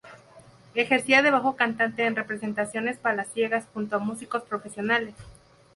[0.73, 5.13] Ejercía de bajo cantante en representaciones palaciegas junto a músicos profesionales.